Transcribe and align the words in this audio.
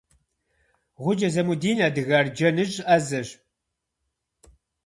Гъукӏэ 1.01 1.29
Замудин 1.33 1.79
адыгэ 1.87 2.13
арджэныщӏ 2.19 2.77
ӏэзэщ. 2.85 3.29